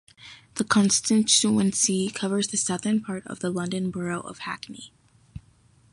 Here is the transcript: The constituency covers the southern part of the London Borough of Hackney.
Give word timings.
The 0.55 0.63
constituency 0.63 2.09
covers 2.09 2.47
the 2.47 2.57
southern 2.57 3.01
part 3.01 3.23
of 3.27 3.37
the 3.41 3.51
London 3.51 3.91
Borough 3.91 4.21
of 4.21 4.39
Hackney. 4.39 4.91